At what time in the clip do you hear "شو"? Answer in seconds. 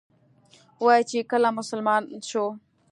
2.29-2.45